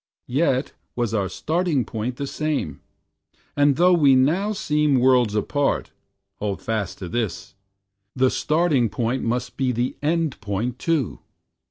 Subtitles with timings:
[0.33, 2.81] Yet was our starting point the same,
[3.55, 5.91] and though We now seem worlds apart
[6.39, 7.53] hold fast to this!
[8.15, 11.19] The Starting point must be the End point too!